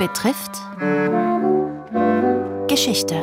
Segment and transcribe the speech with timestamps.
[0.00, 0.56] betrifft
[2.68, 3.16] Geschichte.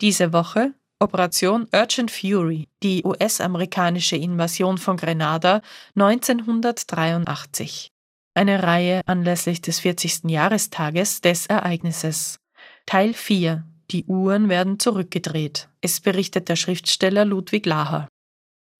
[0.00, 5.62] Diese Woche Operation Urgent Fury, die US-amerikanische Invasion von Grenada
[5.94, 7.92] 1983.
[8.34, 10.24] Eine Reihe anlässlich des 40.
[10.24, 12.40] Jahrestages des Ereignisses.
[12.86, 13.62] Teil 4.
[13.92, 15.68] Die Uhren werden zurückgedreht.
[15.80, 18.08] Es berichtet der Schriftsteller Ludwig Laher.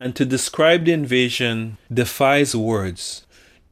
[0.00, 3.25] And to describe the invasion defies words.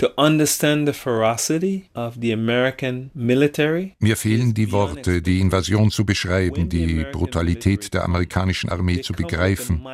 [0.02, 6.04] To understand the ferocity of the American military Mir fehlen die Worte, die Invasion zu
[6.04, 9.86] beschreiben, die Brutalität der amerikanischen Armee zu begreifen.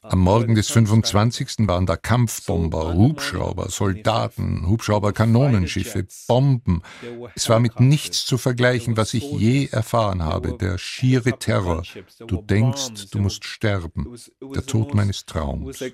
[0.00, 1.68] Am Morgen des 25.
[1.68, 6.80] waren da Kampfbomber, Hubschrauber, Soldaten, Hubschrauber, Kanonenschiffe, Bomben.
[7.34, 10.56] Es war mit nichts zu vergleichen, was ich je erfahren habe.
[10.56, 11.82] Der schiere Terror.
[12.26, 14.16] Du denkst, du musst sterben.
[14.54, 15.84] Der Tod meines Traums.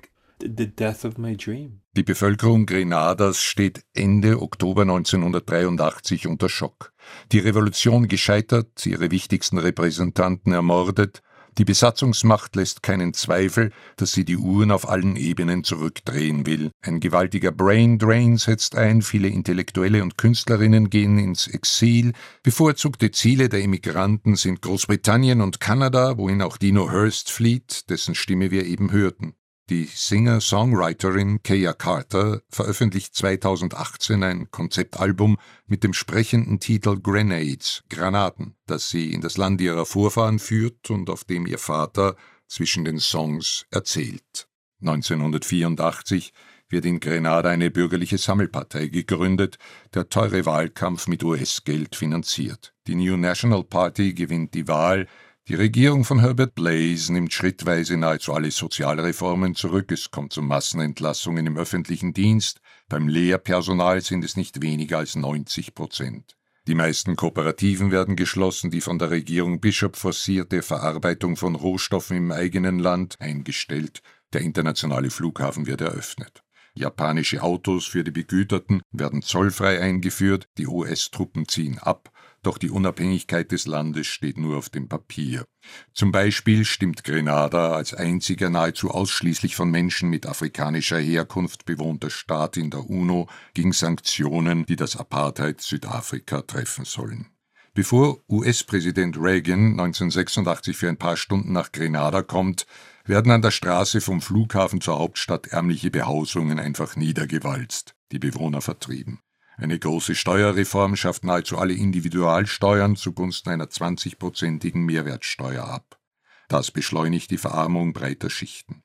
[1.97, 6.93] Die Bevölkerung Grenadas steht Ende Oktober 1983 unter Schock.
[7.33, 11.23] Die Revolution gescheitert, ihre wichtigsten Repräsentanten ermordet,
[11.57, 16.73] die Besatzungsmacht lässt keinen Zweifel, dass sie die Uhren auf allen Ebenen zurückdrehen will.
[16.83, 22.13] Ein gewaltiger Brain Drain setzt ein, viele Intellektuelle und Künstlerinnen gehen ins Exil.
[22.43, 28.51] Bevorzugte Ziele der Immigranten sind Großbritannien und Kanada, wohin auch Dino Hurst flieht, dessen Stimme
[28.51, 29.37] wir eben hörten.
[29.71, 38.91] Die Singer-Songwriterin Kaya Carter veröffentlicht 2018 ein Konzeptalbum mit dem sprechenden Titel Grenades, Granaten, das
[38.91, 42.15] sie in das Land ihrer Vorfahren führt und auf dem ihr Vater
[42.47, 44.49] zwischen den Songs erzählt.
[44.83, 46.35] 1984
[46.69, 49.57] wird in Grenada eine bürgerliche Sammelpartei gegründet,
[49.95, 52.75] der teure Wahlkampf mit US-Geld finanziert.
[52.87, 55.09] Die New National Party gewinnt die Wahl,
[55.47, 59.93] die Regierung von Herbert Blaze nimmt schrittweise nahezu alle Sozialreformen zurück.
[59.93, 62.63] Es kommt zu Massenentlassungen im öffentlichen Dienst.
[62.89, 66.39] Beim Lehrpersonal sind es nicht weniger als 90 Prozent.
[66.67, 72.33] Die meisten Kooperativen werden geschlossen, die von der Regierung Bishop forcierte Verarbeitung von Rohstoffen im
[72.33, 74.01] eigenen Land eingestellt.
[74.33, 76.43] Der internationale Flughafen wird eröffnet.
[76.77, 82.11] Japanische Autos für die Begüterten werden zollfrei eingeführt, die US-Truppen ziehen ab,
[82.43, 85.45] doch die Unabhängigkeit des Landes steht nur auf dem Papier.
[85.93, 92.57] Zum Beispiel stimmt Grenada als einziger nahezu ausschließlich von Menschen mit afrikanischer Herkunft bewohnter Staat
[92.57, 97.29] in der UNO gegen Sanktionen, die das Apartheid Südafrika treffen sollen.
[97.73, 102.67] Bevor US-Präsident Reagan 1986 für ein paar Stunden nach Grenada kommt,
[103.05, 109.21] werden an der Straße vom Flughafen zur Hauptstadt ärmliche Behausungen einfach niedergewalzt, die Bewohner vertrieben.
[109.57, 116.01] Eine große Steuerreform schafft nahezu alle Individualsteuern zugunsten einer 20-prozentigen Mehrwertsteuer ab.
[116.49, 118.83] Das beschleunigt die Verarmung breiter Schichten.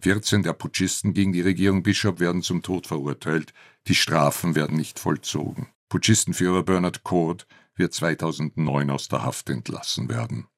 [0.00, 3.52] 14 der Putschisten gegen die Regierung Bishop werden zum Tod verurteilt.
[3.86, 5.68] Die Strafen werden nicht vollzogen.
[5.88, 7.46] Putschistenführer Bernard Cord
[7.76, 10.48] wird 2009 aus der Haft entlassen werden.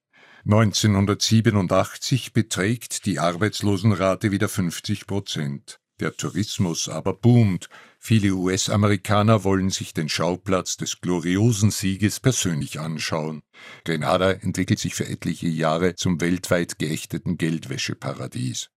[0.44, 5.80] 1987 beträgt die Arbeitslosenrate wieder 50 Prozent.
[6.00, 7.68] Der Tourismus aber boomt.
[7.98, 13.42] Viele US-Amerikaner wollen sich den Schauplatz des gloriosen Sieges persönlich anschauen.
[13.84, 18.70] Grenada entwickelt sich für etliche Jahre zum weltweit geächteten Geldwäscheparadies.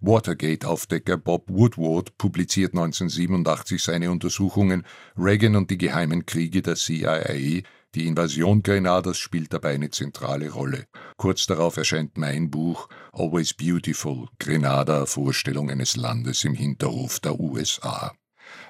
[0.00, 4.86] Watergate-Aufdecker Bob Woodward publiziert 1987 seine Untersuchungen
[5.16, 7.62] Reagan und die geheimen Kriege der CIA.
[7.94, 10.86] Die Invasion Grenadas spielt dabei eine zentrale Rolle.
[11.18, 18.12] Kurz darauf erscheint mein Buch Always Beautiful, Grenada, Vorstellung eines Landes im Hinterhof der USA.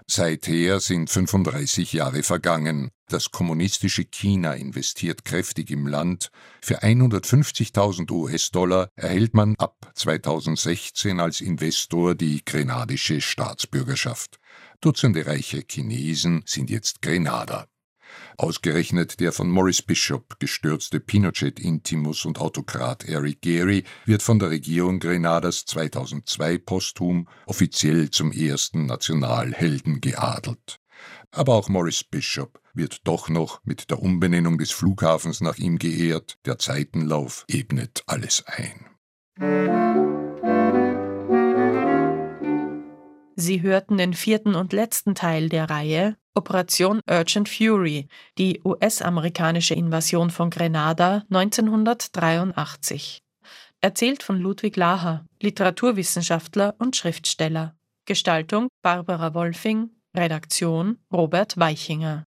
[0.06, 2.90] Seither sind 35 Jahre vergangen.
[3.08, 6.30] Das kommunistische China investiert kräftig im Land.
[6.60, 14.38] Für 150.000 US-Dollar erhält man ab 2016 als Investor die grenadische Staatsbürgerschaft.
[14.80, 17.66] Dutzende reiche Chinesen sind jetzt Grenada.
[18.36, 24.98] Ausgerechnet der von Maurice Bishop gestürzte Pinochet-Intimus und Autokrat Eric Gary wird von der Regierung
[25.00, 30.78] Grenadas 2002 posthum offiziell zum ersten Nationalhelden geadelt.
[31.30, 36.38] Aber auch Maurice Bishop wird doch noch mit der Umbenennung des Flughafens nach ihm geehrt.
[36.44, 38.86] Der Zeitenlauf ebnet alles ein.
[43.34, 48.08] Sie hörten den vierten und letzten Teil der Reihe Operation Urgent Fury,
[48.38, 53.22] die US-amerikanische Invasion von Grenada 1983.
[53.82, 57.74] Erzählt von Ludwig Laher, Literaturwissenschaftler und Schriftsteller.
[58.06, 62.24] Gestaltung Barbara Wolfing, Redaktion Robert Weichinger.